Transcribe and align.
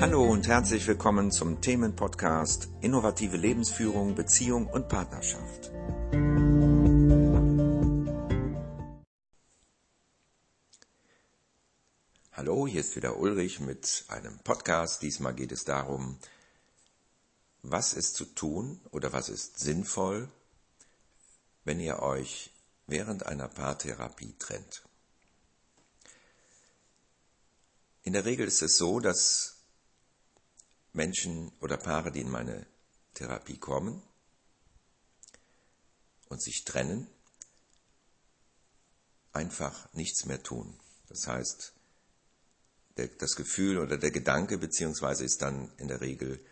Hallo 0.00 0.24
und 0.24 0.48
herzlich 0.48 0.86
willkommen 0.86 1.30
zum 1.30 1.60
Themenpodcast 1.60 2.70
Innovative 2.80 3.36
Lebensführung, 3.36 4.14
Beziehung 4.14 4.66
und 4.66 4.88
Partnerschaft. 4.88 5.70
Hallo, 12.32 12.66
hier 12.66 12.80
ist 12.80 12.96
wieder 12.96 13.18
Ulrich 13.18 13.60
mit 13.60 14.06
einem 14.08 14.38
Podcast. 14.38 15.02
Diesmal 15.02 15.34
geht 15.34 15.52
es 15.52 15.66
darum, 15.66 16.18
was 17.62 17.92
ist 17.92 18.14
zu 18.14 18.24
tun 18.24 18.80
oder 18.92 19.12
was 19.12 19.28
ist 19.28 19.58
sinnvoll, 19.58 20.30
wenn 21.64 21.78
ihr 21.78 21.98
euch 21.98 22.54
während 22.86 23.26
einer 23.26 23.48
Paartherapie 23.48 24.34
trennt. 24.38 24.82
In 28.02 28.14
der 28.14 28.24
Regel 28.24 28.46
ist 28.46 28.62
es 28.62 28.78
so, 28.78 28.98
dass 28.98 29.59
Menschen 30.92 31.52
oder 31.60 31.76
Paare, 31.76 32.10
die 32.12 32.20
in 32.20 32.30
meine 32.30 32.66
Therapie 33.14 33.58
kommen 33.58 34.02
und 36.28 36.42
sich 36.42 36.64
trennen, 36.64 37.06
einfach 39.32 39.92
nichts 39.92 40.24
mehr 40.24 40.42
tun. 40.42 40.78
Das 41.08 41.26
heißt, 41.26 41.72
der, 42.96 43.08
das 43.08 43.36
Gefühl 43.36 43.78
oder 43.78 43.98
der 43.98 44.10
Gedanke 44.10 44.58
beziehungsweise 44.58 45.24
ist 45.24 45.42
dann 45.42 45.72
in 45.78 45.88
der 45.88 46.00
Regel, 46.00 46.44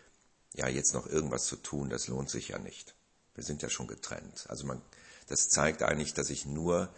ja, 0.53 0.67
jetzt 0.67 0.93
noch 0.93 1.07
irgendwas 1.07 1.45
zu 1.45 1.57
tun, 1.57 1.89
das 1.89 2.07
lohnt 2.07 2.29
sich 2.29 2.49
ja 2.49 2.59
nicht. 2.59 2.95
Wir 3.35 3.43
sind 3.43 3.61
ja 3.61 3.69
schon 3.69 3.87
getrennt. 3.87 4.45
Also 4.49 4.65
man, 4.65 4.81
das 5.27 5.49
zeigt 5.49 5.83
eigentlich, 5.83 6.13
dass 6.13 6.29
ich 6.29 6.45
nur 6.45 6.93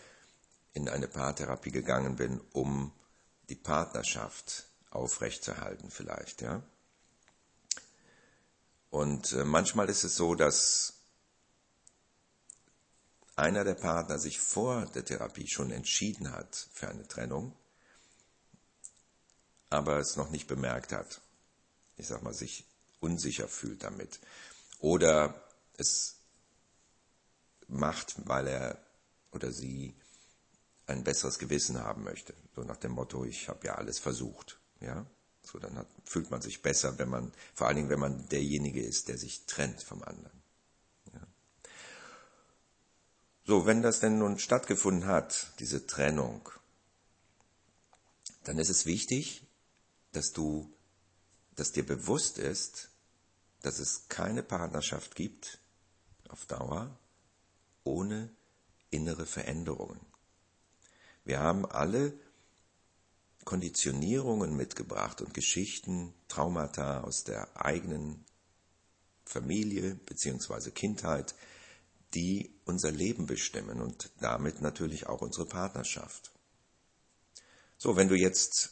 in 0.74 0.88
eine 0.90 1.08
Paartherapie 1.08 1.72
gegangen 1.72 2.16
bin, 2.16 2.40
um 2.54 2.94
die 3.50 3.56
Partnerschaft 3.56 4.68
aufrechtzuerhalten 4.90 5.92
vielleicht, 5.92 6.42
ja. 6.42 6.64
Und 8.92 9.32
äh, 9.32 9.46
manchmal 9.46 9.90
ist 9.90 10.04
es 10.04 10.16
so, 10.16 10.36
dass 10.36 10.94
einer 13.38 13.64
der 13.64 13.74
Partner 13.74 14.20
sich 14.20 14.40
vor 14.40 14.86
der 14.88 15.06
Therapie 15.06 15.48
schon 15.48 15.72
entschieden 15.72 16.32
hat 16.32 16.68
für 16.74 16.90
eine 16.90 17.08
Trennung, 17.08 17.56
aber 19.70 19.98
es 19.98 20.18
noch 20.18 20.30
nicht 20.30 20.48
bemerkt 20.48 20.92
hat. 20.92 21.22
Ich 21.96 22.08
sag 22.08 22.22
mal, 22.22 22.34
sich 22.34 22.66
unsicher 23.00 23.48
fühlt 23.48 23.84
damit. 23.84 24.20
Oder 24.80 25.42
es 25.78 26.18
macht, 27.68 28.28
weil 28.28 28.48
er 28.48 28.78
oder 29.32 29.54
sie 29.54 29.96
ein 30.86 31.06
besseres 31.06 31.40
Gewissen 31.40 31.80
haben 31.80 32.04
möchte. 32.04 32.34
So 32.54 32.64
nach 32.64 32.78
dem 32.78 32.92
Motto, 32.92 33.24
ich 33.24 33.48
habe 33.48 33.68
ja 33.68 33.76
alles 33.76 34.00
versucht. 34.00 34.60
Ja, 34.82 35.06
so 35.52 35.60
dann 35.60 35.78
hat, 35.78 35.88
fühlt 36.06 36.32
man 36.32 36.42
sich 36.42 36.62
besser, 36.62 36.98
wenn 36.98 37.10
man, 37.10 37.34
vor 37.54 37.68
allen 37.68 37.76
Dingen, 37.76 37.90
wenn 37.90 38.00
man 38.00 38.28
derjenige 38.30 38.82
ist, 38.82 39.10
der 39.10 39.18
sich 39.18 39.46
trennt 39.46 39.84
vom 39.84 40.02
anderen. 40.04 40.42
Ja. 41.14 41.28
So, 43.46 43.66
wenn 43.66 43.82
das 43.82 44.00
denn 44.00 44.18
nun 44.18 44.40
stattgefunden 44.40 45.08
hat, 45.08 45.52
diese 45.60 45.86
Trennung, 45.88 46.50
dann 48.44 48.58
ist 48.58 48.70
es 48.70 48.86
wichtig, 48.86 49.46
dass 50.14 50.32
du, 50.32 50.72
dass 51.56 51.72
dir 51.72 51.86
bewusst 51.86 52.38
ist, 52.38 52.90
dass 53.62 53.80
es 53.80 54.08
keine 54.08 54.44
Partnerschaft 54.44 55.16
gibt 55.16 55.60
auf 56.30 56.46
Dauer 56.46 56.98
ohne 57.84 58.30
innere 58.90 59.26
Veränderungen. 59.26 60.00
Wir 61.24 61.40
haben 61.40 61.66
alle 61.66 62.14
Konditionierungen 63.46 64.56
mitgebracht 64.56 65.22
und 65.22 65.34
Geschichten, 65.34 66.14
Traumata 66.28 67.02
aus 67.02 67.24
der 67.24 67.50
eigenen 67.56 68.26
Familie 69.26 69.96
bzw. 69.96 70.72
Kindheit, 70.72 71.36
die 72.14 72.54
unser 72.66 72.92
Leben 72.92 73.26
bestimmen 73.26 73.82
und 73.82 74.12
damit 74.20 74.62
natürlich 74.62 75.08
auch 75.08 75.22
unsere 75.22 75.46
Partnerschaft. 75.46 76.32
So, 77.78 77.96
wenn 77.96 78.10
du 78.10 78.16
jetzt 78.16 78.72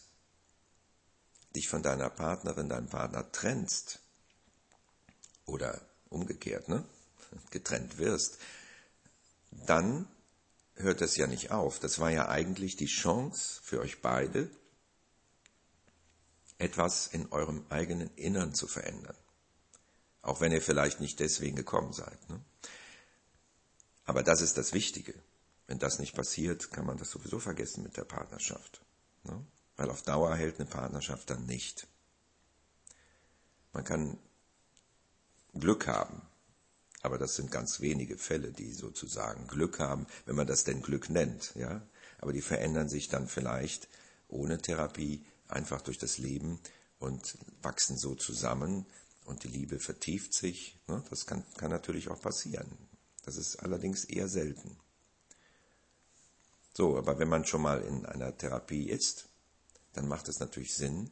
dich 1.56 1.68
von 1.68 1.82
deiner 1.82 2.10
Partnerin, 2.10 2.70
deinem 2.70 2.90
Partner 2.90 3.32
trennst 3.32 4.00
oder 5.46 5.82
umgekehrt, 6.10 6.70
ne, 6.70 6.86
getrennt 7.52 7.98
wirst, 7.98 8.38
dann 9.52 10.08
hört 10.80 11.02
es 11.02 11.18
ja 11.18 11.28
nicht 11.28 11.52
auf. 11.52 11.80
Das 11.80 12.00
war 12.00 12.10
ja 12.10 12.30
eigentlich 12.30 12.76
die 12.76 12.88
Chance 12.88 13.60
für 13.64 13.80
euch 13.80 14.02
beide, 14.02 14.50
etwas 16.58 17.08
in 17.08 17.32
eurem 17.32 17.66
eigenen 17.70 18.10
Innern 18.16 18.54
zu 18.54 18.68
verändern. 18.68 19.16
Auch 20.22 20.42
wenn 20.42 20.52
ihr 20.52 20.62
vielleicht 20.62 21.00
nicht 21.00 21.20
deswegen 21.20 21.56
gekommen 21.56 21.94
seid. 21.94 22.30
Ne? 22.30 22.42
Aber 24.06 24.24
das 24.24 24.42
ist 24.42 24.58
das 24.58 24.74
Wichtige. 24.74 25.14
Wenn 25.68 25.80
das 25.80 26.00
nicht 26.00 26.16
passiert, 26.16 26.72
kann 26.72 26.86
man 26.86 26.98
das 26.98 27.12
sowieso 27.12 27.40
vergessen 27.40 27.84
mit 27.84 27.96
der 27.96 28.04
Partnerschaft. 28.04 28.82
Ne? 29.24 29.46
Weil 29.78 29.90
auf 29.90 30.02
Dauer 30.02 30.36
hält 30.36 30.60
eine 30.60 30.70
Partnerschaft 30.70 31.30
dann 31.30 31.46
nicht. 31.46 31.88
Man 33.72 33.84
kann 33.84 34.18
Glück 35.54 35.88
haben, 35.88 36.22
aber 37.02 37.18
das 37.18 37.36
sind 37.36 37.52
ganz 37.52 37.80
wenige 37.80 38.18
Fälle, 38.18 38.52
die 38.52 38.72
sozusagen 38.72 39.48
Glück 39.48 39.80
haben, 39.80 40.06
wenn 40.26 40.36
man 40.36 40.48
das 40.48 40.64
denn 40.64 40.82
Glück 40.82 41.10
nennt, 41.10 41.54
ja. 41.56 41.82
Aber 42.20 42.34
die 42.34 42.42
verändern 42.42 42.90
sich 42.90 43.08
dann 43.08 43.28
vielleicht 43.28 43.88
ohne 44.28 44.62
Therapie 44.62 45.26
einfach 45.48 45.82
durch 45.82 45.98
das 45.98 46.18
Leben 46.18 46.60
und 47.00 47.38
wachsen 47.62 47.98
so 47.98 48.14
zusammen 48.16 48.86
und 49.26 49.44
die 49.44 49.48
Liebe 49.48 49.80
vertieft 49.80 50.34
sich. 50.34 50.78
Ne? 50.88 51.02
Das 51.10 51.26
kann, 51.26 51.46
kann 51.56 51.72
natürlich 51.72 52.10
auch 52.10 52.20
passieren. 52.20 52.68
Das 53.24 53.38
ist 53.38 53.58
allerdings 53.58 54.04
eher 54.04 54.28
selten. 54.28 54.78
So, 56.74 56.98
aber 56.98 57.20
wenn 57.20 57.30
man 57.30 57.46
schon 57.46 57.62
mal 57.62 57.82
in 57.82 58.06
einer 58.06 58.38
Therapie 58.38 58.90
ist, 58.90 59.30
dann 59.94 60.08
macht 60.08 60.28
es 60.28 60.40
natürlich 60.40 60.76
Sinn, 60.76 61.10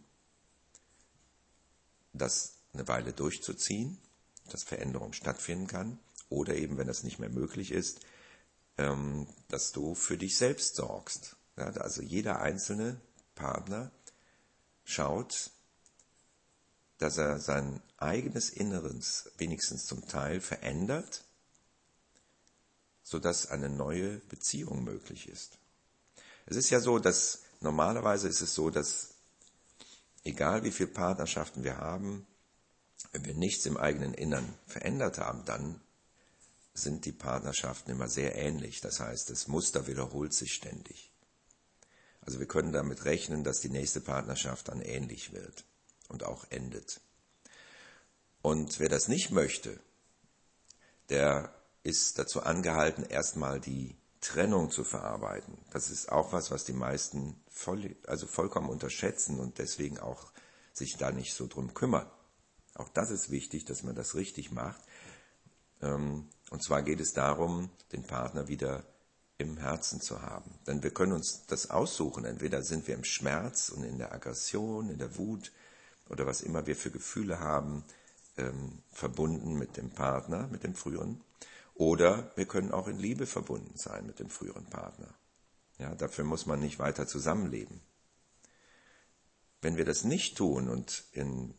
das 2.14 2.56
eine 2.74 2.88
Weile 2.88 3.14
durchzuziehen, 3.14 3.98
dass 4.48 4.64
Veränderung 4.64 5.14
stattfinden 5.14 5.68
kann, 5.68 6.00
oder 6.30 6.56
eben, 6.56 6.78
wenn 6.78 6.88
das 6.88 7.04
nicht 7.04 7.20
mehr 7.20 7.30
möglich 7.30 7.72
ist, 7.72 8.02
ähm, 8.78 9.28
dass 9.48 9.72
du 9.72 9.96
für 9.96 10.18
dich 10.18 10.38
selbst 10.38 10.76
sorgst. 10.76 11.36
also 11.56 12.02
jeder 12.02 12.42
einzelne 12.42 13.00
Partner 13.34 13.92
schaut, 14.84 15.50
dass 17.00 17.18
er 17.18 17.40
sein 17.40 17.82
eigenes 17.98 18.50
Inneres 18.50 19.32
wenigstens 19.38 19.86
zum 19.86 20.08
Teil 20.08 20.40
verändert, 20.42 21.24
sodass 23.04 23.50
eine 23.50 23.70
neue 23.70 24.18
Beziehung 24.30 24.84
möglich 24.84 25.30
ist. 25.30 25.58
Es 26.46 26.58
ist 26.58 26.70
ja 26.70 26.80
so, 26.80 27.00
dass 27.00 27.44
normalerweise 27.62 28.28
ist 28.28 28.42
es 28.42 28.54
so, 28.54 28.70
dass 28.70 29.16
egal 30.24 30.64
wie 30.64 30.72
viele 30.72 30.90
Partnerschaften 30.90 31.64
wir 31.64 31.78
haben, 31.78 32.28
wenn 33.12 33.26
wir 33.26 33.34
nichts 33.34 33.66
im 33.66 33.78
eigenen 33.78 34.14
Innern 34.14 34.54
verändert 34.66 35.18
haben, 35.18 35.46
dann 35.46 35.82
sind 36.74 37.06
die 37.06 37.12
Partnerschaften 37.12 37.92
immer 37.92 38.08
sehr 38.08 38.36
ähnlich. 38.36 38.82
Das 38.82 39.00
heißt, 39.00 39.30
das 39.30 39.48
Muster 39.48 39.88
wiederholt 39.88 40.34
sich 40.34 40.54
ständig. 40.54 41.12
Also 42.22 42.40
wir 42.40 42.48
können 42.48 42.74
damit 42.74 43.06
rechnen, 43.06 43.44
dass 43.44 43.62
die 43.62 43.70
nächste 43.70 44.02
Partnerschaft 44.02 44.68
dann 44.68 44.82
ähnlich 44.82 45.32
wird 45.32 45.64
und 46.10 46.24
auch 46.24 46.46
endet. 46.50 47.00
Und 48.42 48.80
wer 48.80 48.90
das 48.90 49.08
nicht 49.08 49.32
möchte, 49.32 49.80
der 51.10 51.54
ist 51.84 52.20
dazu 52.20 52.44
angehalten, 52.44 53.04
erstmal 53.04 53.60
die 53.60 53.96
Trennung 54.20 54.72
zu 54.72 54.84
verarbeiten. 54.84 55.58
Das 55.72 55.90
ist 55.90 56.12
auch 56.12 56.34
was, 56.34 56.52
was 56.52 56.66
die 56.66 56.74
meisten 56.74 57.42
voll, 57.50 57.96
also 58.08 58.28
vollkommen 58.28 58.70
unterschätzen 58.70 59.40
und 59.40 59.58
deswegen 59.58 60.00
auch 60.00 60.32
sich 60.74 60.98
da 60.98 61.12
nicht 61.12 61.34
so 61.34 61.48
drum 61.48 61.74
kümmern. 61.74 62.10
Auch 62.78 62.90
das 62.90 63.10
ist 63.10 63.32
wichtig, 63.32 63.66
dass 63.66 63.84
man 63.84 63.96
das 63.96 64.16
richtig 64.16 64.52
macht. 64.52 64.82
Ähm, 65.82 66.28
und 66.50 66.64
zwar 66.64 66.84
geht 66.84 67.00
es 67.00 67.14
darum, 67.14 67.70
den 67.92 68.04
Partner 68.04 68.48
wieder 68.48 68.84
im 69.38 69.58
Herzen 69.58 70.02
zu 70.02 70.22
haben. 70.22 70.52
Denn 70.66 70.84
wir 70.84 70.92
können 70.92 71.14
uns 71.14 71.46
das 71.48 71.70
aussuchen. 71.70 72.26
Entweder 72.26 72.64
sind 72.64 72.88
wir 72.88 72.96
im 72.96 73.04
Schmerz 73.04 73.70
und 73.70 73.84
in 73.84 73.98
der 73.98 74.14
Aggression, 74.14 74.90
in 74.90 74.98
der 74.98 75.18
Wut 75.18 75.52
oder 76.10 76.26
was 76.26 76.42
immer 76.42 76.66
wir 76.68 76.76
für 76.76 76.92
Gefühle 76.92 77.40
haben, 77.40 77.84
ähm, 78.38 78.80
verbunden 78.92 79.58
mit 79.58 79.78
dem 79.78 79.90
Partner, 79.90 80.48
mit 80.48 80.64
dem 80.64 80.76
früheren. 80.76 81.22
Oder 81.76 82.32
wir 82.36 82.46
können 82.46 82.72
auch 82.72 82.88
in 82.88 82.98
Liebe 82.98 83.26
verbunden 83.26 83.78
sein 83.78 84.06
mit 84.06 84.20
dem 84.20 84.30
früheren 84.30 84.66
Partner. 84.66 85.14
Ja, 85.78 85.94
dafür 85.94 86.26
muss 86.26 86.46
man 86.46 86.60
nicht 86.60 86.80
weiter 86.80 87.06
zusammenleben. 87.06 87.82
Wenn 89.62 89.78
wir 89.78 89.86
das 89.86 90.04
nicht 90.04 90.38
tun 90.38 90.70
und 90.70 91.04
in 91.12 91.54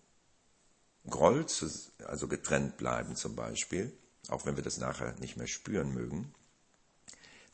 Groll, 1.09 1.47
zu, 1.47 1.71
also 2.07 2.29
getrennt 2.29 2.77
bleiben 2.77 3.17
zum 3.17 3.35
Beispiel, 3.35 3.97
auch 4.29 4.47
wenn 4.47 4.57
wir 4.57 4.63
das 4.63 4.79
nachher 4.79 5.15
nicht 5.21 5.37
mehr 5.37 5.47
spüren 5.47 5.93
mögen, 5.93 6.35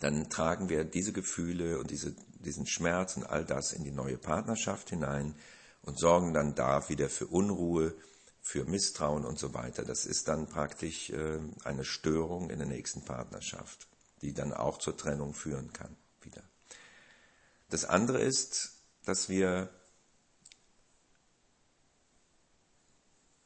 dann 0.01 0.29
tragen 0.29 0.69
wir 0.69 0.85
diese 0.85 1.13
Gefühle 1.13 1.79
und 1.79 1.91
diese, 1.91 2.15
diesen 2.41 2.67
Schmerz 2.67 3.17
und 3.17 3.25
all 3.25 3.45
das 3.45 3.73
in 3.73 3.85
die 3.85 3.93
neue 3.93 4.19
Partnerschaft 4.19 4.91
hinein 4.91 5.35
und 5.83 5.99
sorgen 5.99 6.35
dann 6.35 6.55
da 6.55 6.89
wieder 6.89 7.09
für 7.09 7.27
Unruhe, 7.27 7.95
für 8.41 8.65
Misstrauen 8.65 9.25
und 9.25 9.39
so 9.39 9.55
weiter. 9.55 9.85
Das 9.85 10.05
ist 10.05 10.29
dann 10.29 10.47
praktisch 10.47 11.11
äh, 11.11 11.39
eine 11.65 11.85
Störung 11.85 12.51
in 12.51 12.59
der 12.59 12.69
nächsten 12.69 13.03
Partnerschaft, 13.03 13.87
die 14.21 14.35
dann 14.35 14.53
auch 14.53 14.79
zur 14.79 14.97
Trennung 14.97 15.33
führen 15.33 15.73
kann 15.73 15.97
wieder. 16.21 16.43
Das 17.71 17.85
andere 17.85 18.21
ist, 18.21 18.73
dass 19.05 19.29
wir 19.29 19.71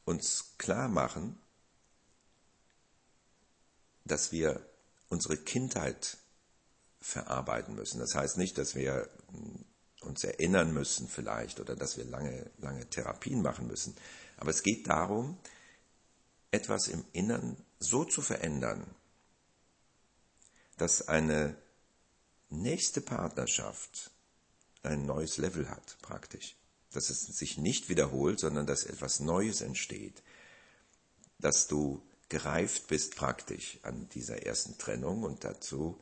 uns 0.09 0.55
klar 0.57 0.89
machen, 0.89 1.39
dass 4.05 4.33
wir 4.33 4.67
unsere 5.11 5.37
Kindheit 5.37 6.17
verarbeiten 6.99 7.75
müssen. 7.75 8.01
Das 8.01 8.15
heißt 8.15 8.39
nicht, 8.39 8.57
dass 8.57 8.75
wir 8.75 9.11
uns 10.01 10.25
erinnern 10.25 10.73
müssen 10.73 11.09
vielleicht 11.09 11.61
oder 11.61 11.77
dass 11.77 11.99
wir 11.99 12.05
lange, 12.05 12.51
lange 12.57 12.89
Therapien 12.89 13.43
machen 13.43 13.67
müssen. 13.67 13.95
Aber 14.39 14.51
es 14.51 14.63
geht 14.63 14.89
darum, 14.89 15.39
etwas 16.51 16.89
im 16.89 17.05
Innern 17.13 17.63
so 17.79 18.05
zu 18.05 18.23
verändern, 18.23 18.87
dass 20.79 21.07
eine 21.07 21.55
nächste 22.49 23.03
Partnerschaft 23.03 24.11
ein 24.83 25.05
neues 25.05 25.37
Level 25.37 25.69
hat, 25.69 25.99
praktisch. 26.01 26.57
Dass 26.93 27.11
es 27.11 27.27
sich 27.27 27.59
nicht 27.59 27.89
wiederholt, 27.89 28.41
sondern 28.41 28.67
dass 28.67 28.85
etwas 28.85 29.21
Neues 29.21 29.61
entsteht. 29.61 30.23
Dass 31.39 31.69
du 31.69 32.03
gereift 32.29 32.89
bist 32.89 33.17
praktisch 33.17 33.79
an 33.83 34.09
dieser 34.11 34.45
ersten 34.45 34.79
Trennung 34.79 35.23
und 35.23 35.45
dazu 35.45 36.01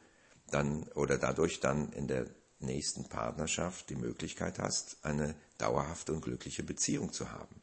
dann 0.50 0.84
oder 0.94 1.18
dadurch 1.18 1.60
dann 1.60 1.92
in 1.92 2.08
der 2.08 2.26
nächsten 2.58 3.08
Partnerschaft 3.08 3.90
die 3.90 3.96
Möglichkeit 3.96 4.58
hast, 4.58 5.04
eine 5.04 5.34
dauerhafte 5.58 6.12
und 6.12 6.22
glückliche 6.22 6.62
Beziehung 6.62 7.12
zu 7.12 7.30
haben 7.30 7.62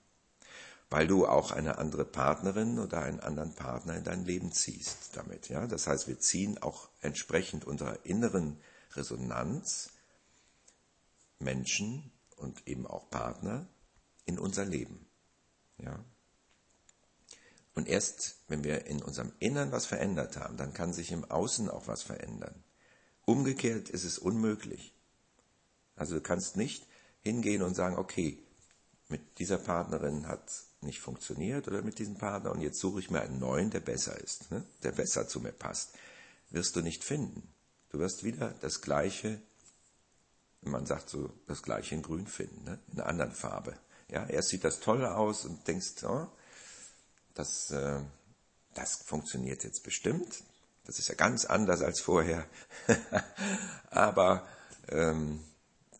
weil 0.93 1.07
du 1.07 1.25
auch 1.25 1.49
eine 1.49 1.79
andere 1.79 2.05
Partnerin 2.05 2.77
oder 2.77 3.01
einen 3.01 3.19
anderen 3.19 3.55
Partner 3.55 3.95
in 3.95 4.03
dein 4.03 4.25
Leben 4.25 4.51
ziehst 4.51 5.09
damit. 5.17 5.49
Ja? 5.49 5.65
Das 5.65 5.87
heißt, 5.87 6.07
wir 6.07 6.19
ziehen 6.19 6.59
auch 6.59 6.87
entsprechend 7.01 7.65
unserer 7.65 8.05
inneren 8.05 8.61
Resonanz 8.93 9.89
Menschen 11.39 12.11
und 12.43 12.67
eben 12.67 12.85
auch 12.85 13.09
Partner 13.09 13.67
in 14.25 14.37
unser 14.37 14.65
Leben. 14.65 15.07
Ja? 15.77 16.03
Und 17.73 17.87
erst 17.87 18.37
wenn 18.47 18.63
wir 18.63 18.85
in 18.85 19.01
unserem 19.01 19.33
Innern 19.39 19.71
was 19.71 19.85
verändert 19.85 20.37
haben, 20.37 20.57
dann 20.57 20.73
kann 20.73 20.93
sich 20.93 21.11
im 21.11 21.25
Außen 21.25 21.69
auch 21.69 21.87
was 21.87 22.03
verändern. 22.03 22.63
Umgekehrt 23.25 23.89
ist 23.89 24.03
es 24.03 24.19
unmöglich. 24.19 24.93
Also 25.95 26.15
du 26.15 26.21
kannst 26.21 26.57
nicht 26.57 26.85
hingehen 27.21 27.61
und 27.61 27.75
sagen, 27.75 27.97
okay, 27.97 28.37
mit 29.07 29.39
dieser 29.39 29.57
Partnerin 29.57 30.27
hat 30.27 30.43
nicht 30.81 30.99
funktioniert 30.99 31.67
oder 31.67 31.81
mit 31.81 31.99
diesem 31.99 32.17
Partner 32.17 32.51
und 32.51 32.61
jetzt 32.61 32.79
suche 32.79 32.99
ich 32.99 33.09
mir 33.09 33.21
einen 33.21 33.39
neuen, 33.39 33.69
der 33.69 33.79
besser 33.79 34.19
ist, 34.19 34.51
ne? 34.51 34.65
der 34.83 34.91
besser 34.91 35.27
zu 35.27 35.39
mir 35.39 35.51
passt. 35.51 35.93
Wirst 36.49 36.75
du 36.75 36.81
nicht 36.81 37.03
finden. 37.03 37.53
Du 37.89 37.99
wirst 37.99 38.23
wieder 38.23 38.53
das 38.61 38.81
gleiche, 38.81 39.41
man 40.65 40.85
sagt 40.85 41.09
so, 41.09 41.29
das 41.47 41.61
gleiche 41.61 41.95
in 41.95 42.01
grün 42.01 42.27
finden, 42.27 42.63
ne? 42.63 42.79
in 42.91 42.99
einer 42.99 43.09
anderen 43.09 43.31
Farbe. 43.31 43.77
Ja, 44.09 44.25
erst 44.25 44.49
sieht 44.49 44.63
das 44.63 44.79
toll 44.79 45.05
aus 45.05 45.45
und 45.45 45.67
denkst, 45.67 46.03
oh, 46.03 46.27
das, 47.33 47.71
äh, 47.71 47.99
das 48.73 48.95
funktioniert 48.95 49.63
jetzt 49.63 49.83
bestimmt. 49.83 50.43
Das 50.85 50.99
ist 50.99 51.07
ja 51.07 51.15
ganz 51.15 51.45
anders 51.45 51.81
als 51.81 52.01
vorher. 52.01 52.45
Aber 53.89 54.47
ähm, 54.89 55.43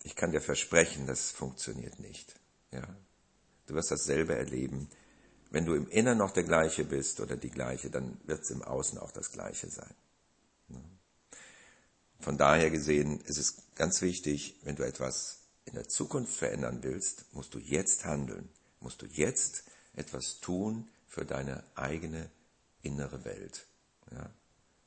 ich 0.04 0.16
kann 0.16 0.32
dir 0.32 0.42
versprechen, 0.42 1.08
das 1.08 1.32
funktioniert 1.32 2.00
nicht. 2.00 2.36
Ja, 2.72 2.84
Du 3.68 3.76
wirst 3.76 3.92
das 3.92 4.04
selber 4.04 4.36
erleben. 4.36 4.90
Wenn 5.50 5.66
du 5.66 5.76
im 5.76 5.88
Innern 5.88 6.18
noch 6.18 6.32
der 6.32 6.44
gleiche 6.44 6.84
bist 6.84 7.20
oder 7.20 7.38
die 7.38 7.50
gleiche, 7.50 7.90
dann 7.90 8.20
wird 8.26 8.42
es 8.42 8.50
im 8.50 8.62
Außen 8.62 8.98
auch 8.98 9.12
das 9.12 9.32
gleiche 9.32 9.70
sein. 9.70 9.94
Von 12.24 12.38
daher 12.38 12.70
gesehen 12.70 13.20
ist 13.22 13.38
es 13.38 13.58
ganz 13.76 14.02
wichtig, 14.02 14.56
wenn 14.64 14.78
du 14.78 14.84
etwas 14.84 15.40
in 15.66 15.74
der 15.74 15.90
Zukunft 15.90 16.34
verändern 16.34 16.80
willst, 16.82 17.26
musst 17.34 17.54
du 17.54 17.60
jetzt 17.60 18.06
handeln, 18.06 18.48
musst 18.80 19.02
du 19.02 19.08
jetzt 19.08 19.66
etwas 19.94 20.40
tun 20.40 20.88
für 21.10 21.26
deine 21.26 21.66
eigene 21.76 22.30
innere 22.82 23.26
Welt. 23.26 23.68
Ja? 24.10 24.30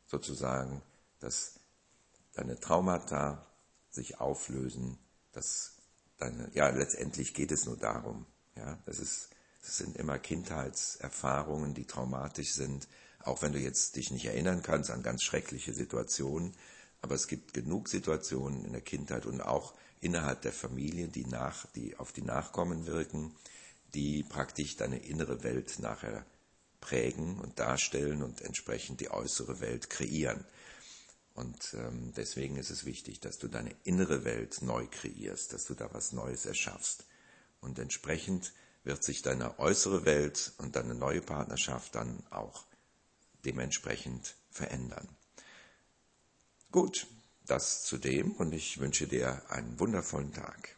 Sozusagen, 0.07 0.81
dass 1.21 1.61
deine 2.33 2.59
Traumata 2.59 3.47
sich 3.91 4.19
auflösen, 4.19 4.99
dass 5.33 5.73
deine, 6.17 6.51
ja, 6.55 6.71
letztendlich 6.71 7.35
geht 7.35 7.53
es 7.53 7.67
nur 7.67 7.77
darum, 7.77 8.25
ja, 8.55 8.79
das, 8.87 8.99
ist, 8.99 9.29
das 9.63 9.77
sind 9.77 9.99
immer 9.99 10.19
Kindheitserfahrungen, 10.19 11.75
die 11.75 11.85
traumatisch 11.85 12.55
sind, 12.55 12.89
auch 13.21 13.43
wenn 13.43 13.53
du 13.53 13.59
jetzt 13.59 13.97
dich 13.97 14.11
nicht 14.11 14.25
erinnern 14.25 14.63
kannst 14.63 14.91
an 14.91 15.03
ganz 15.03 15.23
schreckliche 15.23 15.75
Situationen. 15.75 16.55
Aber 17.07 17.15
es 17.15 17.29
gibt 17.29 17.55
genug 17.55 17.89
Situationen 17.89 18.65
in 18.65 18.73
der 18.73 18.81
Kindheit 18.81 19.27
und 19.27 19.41
auch 19.41 19.75
innerhalb 20.01 20.43
der 20.43 20.53
Familie, 20.53 21.07
die, 21.07 21.25
nach, 21.25 21.65
die 21.77 21.97
auf 21.99 22.11
die 22.11 22.23
Nachkommen 22.23 22.89
wirken, 22.89 23.33
die 23.95 24.25
praktisch 24.25 24.75
deine 24.75 24.99
innere 24.99 25.45
Welt 25.45 25.79
nachher 25.79 26.27
prägen 26.81 27.39
und 27.39 27.61
darstellen 27.61 28.25
und 28.25 28.41
entsprechend 28.41 28.99
die 28.99 29.13
äußere 29.13 29.61
Welt 29.61 29.89
kreieren. 29.89 30.45
Und 31.35 31.75
ähm, 31.75 32.13
deswegen 32.17 32.57
ist 32.57 32.71
es 32.71 32.85
wichtig, 32.85 33.21
dass 33.21 33.39
du 33.39 33.47
deine 33.47 33.77
innere 33.85 34.25
Welt 34.25 34.61
neu 34.63 34.89
kreierst, 34.91 35.53
dass 35.53 35.65
du 35.65 35.75
da 35.75 35.95
was 35.95 36.11
Neues 36.11 36.45
erschaffst. 36.45 37.05
Und 37.61 37.79
entsprechend 37.79 38.53
wird 38.83 39.05
sich 39.05 39.23
deine 39.23 39.61
äußere 39.61 40.05
Welt 40.05 40.55
und 40.59 40.75
deine 40.75 40.97
neue 40.97 41.21
Partnerschaft 41.21 41.95
dann 41.95 42.27
auch 42.31 42.65
dementsprechend 43.45 44.35
verändern. 44.51 45.07
Gut, 46.77 47.07
das 47.47 47.85
zu 47.85 47.97
dem 47.97 48.33
und 48.33 48.53
ich 48.53 48.81
wünsche 48.81 49.07
dir 49.07 49.41
einen 49.49 49.81
wundervollen 49.81 50.35
Tag. 50.35 50.77